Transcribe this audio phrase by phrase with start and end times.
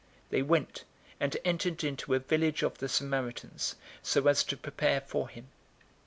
[0.31, 0.83] They went,
[1.19, 5.49] and entered into a village of the Samaritans, so as to prepare for him.